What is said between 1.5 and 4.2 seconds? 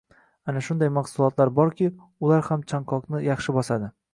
borki, ular ham chanqoqni yaxshi bosadi.